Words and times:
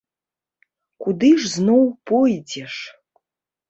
Куды 1.05 1.31
ж 1.43 1.53
зноў 1.59 1.83
пойдзеш? 2.09 2.73